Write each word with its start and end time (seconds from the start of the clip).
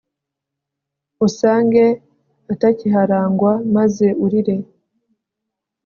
usange 1.25 1.85
atakiharangwa 2.51 3.53
maze 3.75 4.07
urire 4.23 4.55